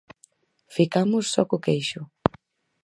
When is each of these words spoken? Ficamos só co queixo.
Ficamos 0.75 1.25
só 1.33 1.41
co 1.49 1.63
queixo. 1.65 2.01